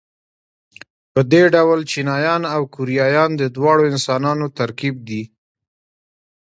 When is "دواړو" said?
3.55-3.83